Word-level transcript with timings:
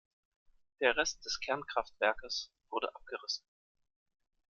Der 0.79 0.97
Rest 0.97 1.23
des 1.25 1.39
Kernkraftwerkes 1.39 2.51
wurde 2.71 2.95
abgerissen. 2.95 3.45